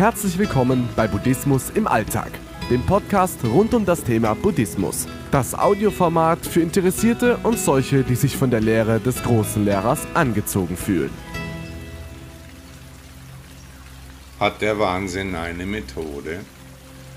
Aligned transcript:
Herzlich 0.00 0.38
willkommen 0.38 0.88
bei 0.96 1.06
Buddhismus 1.06 1.68
im 1.74 1.86
Alltag, 1.86 2.30
dem 2.70 2.80
Podcast 2.86 3.44
rund 3.44 3.74
um 3.74 3.84
das 3.84 4.02
Thema 4.02 4.32
Buddhismus. 4.32 5.06
Das 5.30 5.52
Audioformat 5.54 6.46
für 6.46 6.62
Interessierte 6.62 7.36
und 7.42 7.58
solche, 7.58 8.02
die 8.02 8.14
sich 8.14 8.34
von 8.34 8.50
der 8.50 8.62
Lehre 8.62 8.98
des 8.98 9.22
großen 9.22 9.62
Lehrers 9.62 10.06
angezogen 10.14 10.78
fühlen. 10.78 11.10
Hat 14.38 14.62
der 14.62 14.78
Wahnsinn 14.78 15.34
eine 15.34 15.66
Methode? 15.66 16.46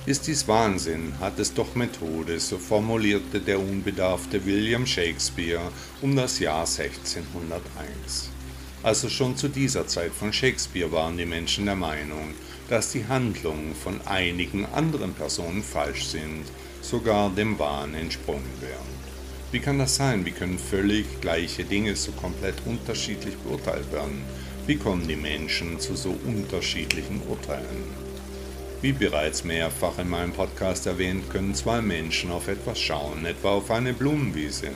Ist 0.06 0.28
dies 0.28 0.46
Wahnsinn, 0.50 1.14
hat 1.22 1.40
es 1.40 1.54
doch 1.54 1.76
Methode, 1.76 2.38
so 2.38 2.58
formulierte 2.58 3.40
der 3.40 3.62
unbedarfte 3.62 4.46
William 4.46 4.86
Shakespeare 4.86 5.72
um 6.02 6.18
das 6.18 6.38
Jahr 6.38 6.68
1601. 6.68 8.30
Also 8.84 9.08
schon 9.08 9.38
zu 9.38 9.48
dieser 9.48 9.88
Zeit 9.88 10.12
von 10.12 10.34
Shakespeare 10.34 10.92
waren 10.92 11.16
die 11.16 11.26
Menschen 11.26 11.64
der 11.64 11.76
Meinung, 11.78 12.34
dass 12.74 12.92
die 12.92 13.06
Handlungen 13.06 13.76
von 13.76 14.02
einigen 14.08 14.66
anderen 14.66 15.14
Personen 15.14 15.62
falsch 15.62 16.06
sind, 16.06 16.46
sogar 16.82 17.30
dem 17.30 17.60
Wahn 17.60 17.94
entsprungen 17.94 18.50
wären. 18.62 18.94
Wie 19.52 19.60
kann 19.60 19.78
das 19.78 19.96
sein? 19.96 20.26
Wie 20.26 20.32
können 20.32 20.58
völlig 20.58 21.22
gleiche 21.22 21.66
Dinge 21.66 21.96
so 21.96 22.12
komplett 22.14 22.56
unterschiedlich 22.66 23.38
beurteilt 23.38 23.92
werden? 23.92 24.24
Wie 24.66 24.78
kommen 24.78 25.08
die 25.08 25.16
Menschen 25.16 25.80
zu 25.80 25.96
so 25.96 26.18
unterschiedlichen 26.26 27.22
Urteilen? 27.30 27.84
Wie 28.82 28.94
bereits 28.94 29.44
mehrfach 29.44 30.00
in 30.00 30.10
meinem 30.10 30.34
Podcast 30.34 30.88
erwähnt, 30.88 31.30
können 31.30 31.54
zwei 31.54 31.80
Menschen 31.80 32.32
auf 32.32 32.48
etwas 32.48 32.80
schauen, 32.80 33.24
etwa 33.28 33.52
auf 33.52 33.70
eine 33.70 33.94
Blumenwiese. 33.94 34.70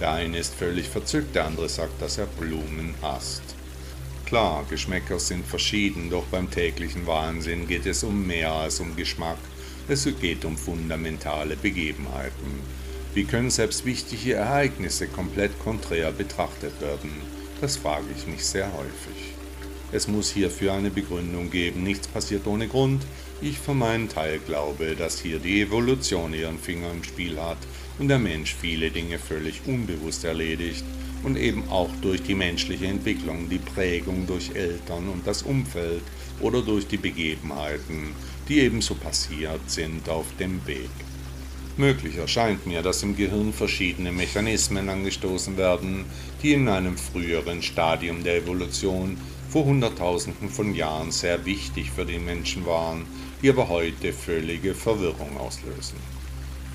Der 0.00 0.12
eine 0.12 0.38
ist 0.38 0.54
völlig 0.54 0.88
verzückt, 0.88 1.34
der 1.34 1.44
andere 1.44 1.68
sagt, 1.68 2.00
dass 2.00 2.16
er 2.16 2.24
Blumen 2.24 2.94
hasst. 3.02 3.53
Klar, 4.26 4.64
Geschmäcker 4.70 5.18
sind 5.18 5.46
verschieden, 5.46 6.08
doch 6.08 6.24
beim 6.24 6.50
täglichen 6.50 7.06
Wahnsinn 7.06 7.68
geht 7.68 7.84
es 7.84 8.02
um 8.02 8.26
mehr 8.26 8.52
als 8.52 8.80
um 8.80 8.96
Geschmack. 8.96 9.38
Es 9.86 10.08
geht 10.18 10.46
um 10.46 10.56
fundamentale 10.56 11.56
Begebenheiten. 11.56 12.60
Wie 13.12 13.24
können 13.24 13.50
selbst 13.50 13.84
wichtige 13.84 14.34
Ereignisse 14.34 15.08
komplett 15.08 15.58
konträr 15.62 16.10
betrachtet 16.10 16.80
werden? 16.80 17.10
Das 17.60 17.76
frage 17.76 18.06
ich 18.16 18.26
mich 18.26 18.46
sehr 18.46 18.72
häufig. 18.72 19.34
Es 19.92 20.08
muss 20.08 20.30
hierfür 20.30 20.72
eine 20.72 20.90
Begründung 20.90 21.50
geben, 21.50 21.82
nichts 21.82 22.08
passiert 22.08 22.46
ohne 22.46 22.66
Grund. 22.66 23.04
Ich 23.42 23.58
für 23.58 23.74
meinen 23.74 24.08
Teil 24.08 24.38
glaube, 24.38 24.96
dass 24.96 25.20
hier 25.20 25.38
die 25.38 25.60
Evolution 25.60 26.32
ihren 26.32 26.58
Finger 26.58 26.90
im 26.90 27.04
Spiel 27.04 27.38
hat 27.38 27.58
und 27.98 28.08
der 28.08 28.18
Mensch 28.18 28.56
viele 28.58 28.90
Dinge 28.90 29.18
völlig 29.18 29.60
unbewusst 29.66 30.24
erledigt 30.24 30.84
und 31.24 31.36
eben 31.36 31.68
auch 31.70 31.90
durch 32.02 32.22
die 32.22 32.34
menschliche 32.34 32.86
Entwicklung, 32.86 33.48
die 33.48 33.58
Prägung 33.58 34.26
durch 34.26 34.50
Eltern 34.54 35.08
und 35.08 35.26
das 35.26 35.42
Umfeld 35.42 36.02
oder 36.40 36.62
durch 36.62 36.86
die 36.86 36.98
Begebenheiten, 36.98 38.14
die 38.48 38.60
ebenso 38.60 38.94
passiert 38.94 39.68
sind 39.68 40.08
auf 40.08 40.26
dem 40.38 40.64
Weg. 40.66 40.90
Möglich 41.76 42.18
erscheint 42.18 42.66
mir, 42.66 42.82
dass 42.82 43.02
im 43.02 43.16
Gehirn 43.16 43.52
verschiedene 43.52 44.12
Mechanismen 44.12 44.88
angestoßen 44.88 45.56
werden, 45.56 46.04
die 46.42 46.52
in 46.52 46.68
einem 46.68 46.96
früheren 46.96 47.62
Stadium 47.62 48.22
der 48.22 48.36
Evolution 48.36 49.16
vor 49.48 49.64
Hunderttausenden 49.64 50.50
von 50.50 50.74
Jahren 50.74 51.10
sehr 51.10 51.44
wichtig 51.44 51.90
für 51.90 52.04
die 52.04 52.18
Menschen 52.18 52.64
waren, 52.64 53.06
die 53.42 53.48
aber 53.48 53.68
heute 53.68 54.12
völlige 54.12 54.74
Verwirrung 54.74 55.36
auslösen. 55.36 55.96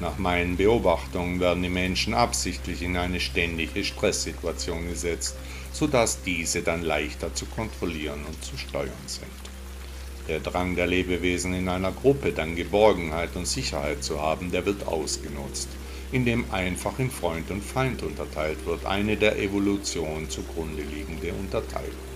Nach 0.01 0.17
meinen 0.17 0.55
Beobachtungen 0.55 1.41
werden 1.41 1.61
die 1.61 1.69
Menschen 1.69 2.13
absichtlich 2.13 2.81
in 2.81 2.95
eine 2.95 3.19
ständige 3.19 3.83
Stresssituation 3.83 4.87
gesetzt, 4.87 5.35
sodass 5.73 6.23
diese 6.23 6.61
dann 6.61 6.83
leichter 6.83 7.33
zu 7.33 7.45
kontrollieren 7.45 8.23
und 8.25 8.43
zu 8.43 8.57
steuern 8.57 8.91
sind. 9.07 9.27
Der 10.29 10.39
Drang 10.39 10.75
der 10.75 10.87
Lebewesen 10.87 11.53
in 11.53 11.67
einer 11.67 11.91
Gruppe 11.91 12.31
dann 12.31 12.55
Geborgenheit 12.55 13.35
und 13.35 13.47
Sicherheit 13.47 14.03
zu 14.03 14.21
haben, 14.21 14.51
der 14.51 14.65
wird 14.65 14.87
ausgenutzt, 14.87 15.67
indem 16.13 16.45
einfach 16.51 16.97
in 16.99 17.11
Freund 17.11 17.51
und 17.51 17.63
Feind 17.63 18.01
unterteilt 18.01 18.65
wird, 18.65 18.85
eine 18.85 19.17
der 19.17 19.37
Evolution 19.37 20.29
zugrunde 20.29 20.83
liegende 20.83 21.33
Unterteilung. 21.33 22.08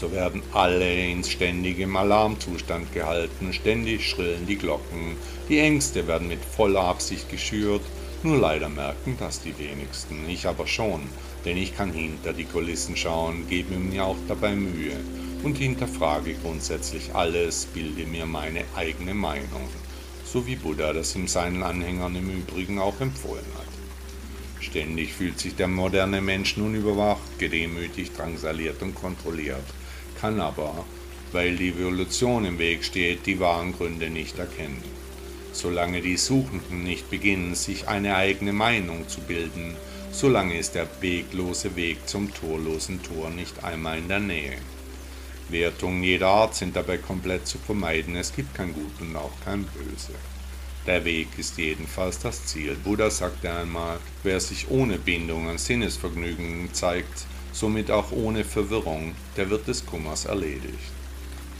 So 0.00 0.10
werden 0.12 0.42
alle 0.54 1.10
in 1.10 1.22
ständigem 1.22 1.94
Alarmzustand 1.94 2.90
gehalten, 2.94 3.52
ständig 3.52 4.08
schrillen 4.08 4.46
die 4.46 4.56
Glocken, 4.56 5.18
die 5.50 5.58
Ängste 5.58 6.06
werden 6.06 6.26
mit 6.26 6.42
voller 6.42 6.80
Absicht 6.80 7.28
geschürt, 7.28 7.82
nur 8.22 8.38
leider 8.38 8.70
merken 8.70 9.18
das 9.20 9.42
die 9.42 9.58
wenigsten, 9.58 10.26
ich 10.26 10.46
aber 10.46 10.66
schon, 10.66 11.02
denn 11.44 11.58
ich 11.58 11.76
kann 11.76 11.92
hinter 11.92 12.32
die 12.32 12.46
Kulissen 12.46 12.96
schauen, 12.96 13.46
gebe 13.46 13.74
mir 13.74 14.06
auch 14.06 14.16
dabei 14.26 14.56
Mühe 14.56 14.96
und 15.42 15.58
hinterfrage 15.58 16.32
grundsätzlich 16.32 17.14
alles, 17.14 17.66
bilde 17.66 18.06
mir 18.06 18.24
meine 18.24 18.64
eigene 18.74 19.12
Meinung, 19.12 19.68
so 20.24 20.46
wie 20.46 20.56
Buddha 20.56 20.94
das 20.94 21.14
ihm 21.14 21.28
seinen 21.28 21.62
Anhängern 21.62 22.16
im 22.16 22.30
Übrigen 22.30 22.78
auch 22.78 22.98
empfohlen 23.02 23.44
hat. 23.58 24.62
Ständig 24.64 25.12
fühlt 25.12 25.38
sich 25.38 25.56
der 25.56 25.68
moderne 25.68 26.22
Mensch 26.22 26.56
nun 26.56 26.74
überwacht, 26.74 27.38
gedemütigt, 27.38 28.16
drangsaliert 28.16 28.80
und 28.80 28.94
kontrolliert 28.94 29.64
kann 30.20 30.40
aber, 30.40 30.84
weil 31.32 31.56
die 31.56 31.70
Evolution 31.70 32.44
im 32.44 32.58
Weg 32.58 32.84
steht, 32.84 33.26
die 33.26 33.40
wahren 33.40 33.72
Gründe 33.72 34.10
nicht 34.10 34.38
erkennen. 34.38 34.82
Solange 35.52 36.00
die 36.00 36.16
Suchenden 36.16 36.84
nicht 36.84 37.10
beginnen, 37.10 37.54
sich 37.54 37.88
eine 37.88 38.14
eigene 38.16 38.52
Meinung 38.52 39.08
zu 39.08 39.20
bilden, 39.20 39.76
solange 40.12 40.58
ist 40.58 40.74
der 40.74 40.88
weglose 41.00 41.74
Weg 41.76 42.08
zum 42.08 42.32
torlosen 42.32 43.02
Tor 43.02 43.30
nicht 43.30 43.64
einmal 43.64 43.98
in 43.98 44.08
der 44.08 44.20
Nähe. 44.20 44.58
Wertungen 45.48 46.04
jeder 46.04 46.28
Art 46.28 46.54
sind 46.54 46.76
dabei 46.76 46.98
komplett 46.98 47.46
zu 47.46 47.58
vermeiden, 47.58 48.14
es 48.16 48.34
gibt 48.34 48.54
kein 48.54 48.72
Gut 48.72 49.00
und 49.00 49.16
auch 49.16 49.32
kein 49.44 49.64
Böse. 49.64 50.12
Der 50.86 51.04
Weg 51.04 51.28
ist 51.36 51.58
jedenfalls 51.58 52.18
das 52.18 52.46
Ziel. 52.46 52.76
Buddha 52.82 53.10
sagte 53.10 53.52
einmal, 53.52 53.98
wer 54.22 54.40
sich 54.40 54.70
ohne 54.70 54.98
Bindung 54.98 55.48
an 55.48 55.58
Sinnesvergnügen 55.58 56.72
zeigt, 56.72 57.26
somit 57.52 57.90
auch 57.90 58.12
ohne 58.12 58.44
Verwirrung, 58.44 59.14
der 59.36 59.50
wird 59.50 59.68
des 59.68 59.84
Kummers 59.84 60.24
erledigt. 60.24 60.92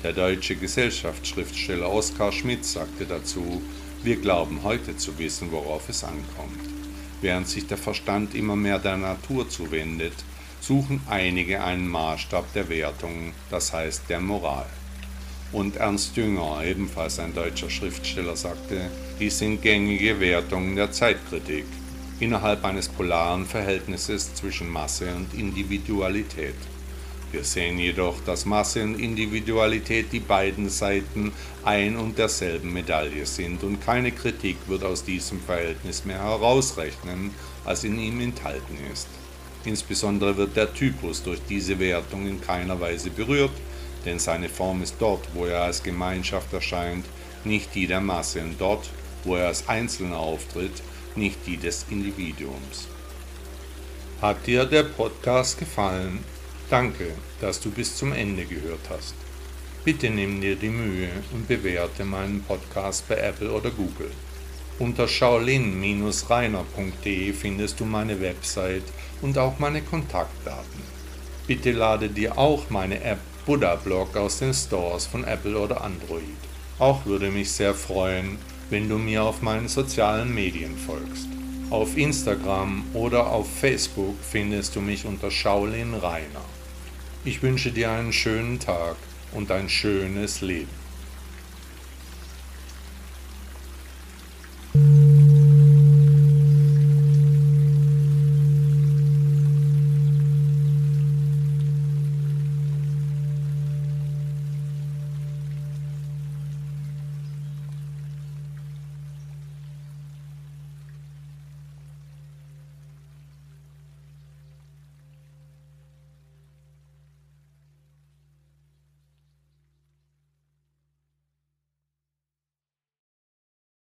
Der 0.02 0.12
deutsche 0.12 0.56
Gesellschaftsschriftsteller 0.56 1.92
Oskar 1.92 2.32
Schmidt 2.32 2.64
sagte 2.64 3.04
dazu, 3.04 3.60
wir 4.02 4.16
glauben 4.16 4.62
heute 4.62 4.96
zu 4.96 5.18
wissen, 5.18 5.52
worauf 5.52 5.88
es 5.88 6.04
ankommt. 6.04 6.60
Während 7.20 7.48
sich 7.48 7.66
der 7.66 7.76
Verstand 7.76 8.34
immer 8.34 8.56
mehr 8.56 8.78
der 8.78 8.96
Natur 8.96 9.48
zuwendet, 9.48 10.14
suchen 10.60 11.02
einige 11.06 11.62
einen 11.62 11.86
Maßstab 11.86 12.52
der 12.54 12.68
Wertung, 12.70 13.32
das 13.50 13.72
heißt 13.72 14.04
der 14.08 14.20
Moral. 14.20 14.66
Und 15.52 15.76
Ernst 15.76 16.16
Jünger, 16.16 16.62
ebenfalls 16.64 17.18
ein 17.18 17.34
deutscher 17.34 17.68
Schriftsteller, 17.68 18.36
sagte, 18.36 18.90
dies 19.18 19.38
sind 19.38 19.60
gängige 19.60 20.18
Wertungen 20.20 20.76
der 20.76 20.92
Zeitkritik 20.92 21.66
innerhalb 22.20 22.64
eines 22.64 22.88
polaren 22.88 23.46
Verhältnisses 23.46 24.34
zwischen 24.34 24.68
Masse 24.68 25.14
und 25.14 25.34
Individualität. 25.34 26.54
Wir 27.32 27.44
sehen 27.44 27.78
jedoch, 27.78 28.16
dass 28.26 28.44
Masse 28.44 28.82
und 28.82 28.98
Individualität 28.98 30.12
die 30.12 30.20
beiden 30.20 30.68
Seiten 30.68 31.32
ein 31.64 31.96
und 31.96 32.18
derselben 32.18 32.72
Medaille 32.72 33.24
sind 33.24 33.62
und 33.62 33.80
keine 33.84 34.10
Kritik 34.10 34.56
wird 34.66 34.82
aus 34.82 35.04
diesem 35.04 35.40
Verhältnis 35.40 36.04
mehr 36.04 36.22
herausrechnen, 36.22 37.30
als 37.64 37.84
in 37.84 37.98
ihm 37.98 38.20
enthalten 38.20 38.76
ist. 38.92 39.06
Insbesondere 39.64 40.36
wird 40.36 40.56
der 40.56 40.74
Typus 40.74 41.22
durch 41.22 41.40
diese 41.48 41.78
Wertung 41.78 42.26
in 42.26 42.40
keiner 42.40 42.80
Weise 42.80 43.10
berührt, 43.10 43.52
denn 44.04 44.18
seine 44.18 44.48
Form 44.48 44.82
ist 44.82 44.96
dort, 44.98 45.28
wo 45.34 45.44
er 45.44 45.62
als 45.62 45.82
Gemeinschaft 45.82 46.52
erscheint, 46.52 47.04
nicht 47.44 47.74
die 47.74 47.86
der 47.86 48.00
Masse 48.00 48.40
und 48.40 48.60
dort, 48.60 48.88
wo 49.24 49.36
er 49.36 49.48
als 49.48 49.68
Einzelner 49.68 50.18
auftritt, 50.18 50.82
nicht 51.20 51.46
die 51.46 51.58
des 51.58 51.86
Individuums. 51.90 52.88
Hat 54.20 54.44
dir 54.46 54.64
der 54.64 54.84
Podcast 54.84 55.58
gefallen? 55.58 56.24
Danke, 56.70 57.12
dass 57.40 57.60
du 57.60 57.70
bis 57.70 57.96
zum 57.96 58.12
Ende 58.12 58.44
gehört 58.44 58.88
hast. 58.88 59.14
Bitte 59.84 60.08
nimm 60.10 60.40
dir 60.40 60.56
die 60.56 60.70
Mühe 60.70 61.10
und 61.32 61.46
bewerte 61.46 62.04
meinen 62.04 62.42
Podcast 62.42 63.06
bei 63.08 63.14
Apple 63.16 63.52
oder 63.52 63.70
Google. 63.70 64.10
Unter 64.78 65.06
shaolin-reiner.de 65.06 67.32
findest 67.34 67.78
du 67.80 67.84
meine 67.84 68.18
Website 68.20 68.90
und 69.20 69.36
auch 69.36 69.58
meine 69.58 69.82
Kontaktdaten. 69.82 70.80
Bitte 71.46 71.72
lade 71.72 72.08
dir 72.08 72.38
auch 72.38 72.70
meine 72.70 73.04
App 73.04 73.18
Buddha 73.44 73.76
Blog 73.76 74.16
aus 74.16 74.38
den 74.38 74.54
Stores 74.54 75.04
von 75.06 75.24
Apple 75.24 75.58
oder 75.58 75.82
Android. 75.82 76.22
Auch 76.78 77.04
würde 77.04 77.30
mich 77.30 77.52
sehr 77.52 77.74
freuen, 77.74 78.38
wenn 78.70 78.88
du 78.88 78.96
mir 78.96 79.22
auf 79.22 79.42
meinen 79.42 79.68
sozialen 79.68 80.34
Medien 80.34 80.76
folgst. 80.78 81.28
Auf 81.70 81.96
Instagram 81.96 82.84
oder 82.94 83.26
auf 83.26 83.48
Facebook 83.58 84.16
findest 84.22 84.74
du 84.74 84.80
mich 84.80 85.04
unter 85.04 85.30
Shaolin 85.30 85.94
Rainer. 85.94 86.44
Ich 87.24 87.42
wünsche 87.42 87.70
dir 87.70 87.90
einen 87.90 88.12
schönen 88.12 88.58
Tag 88.58 88.96
und 89.32 89.50
ein 89.50 89.68
schönes 89.68 90.40
Leben. 90.40 90.79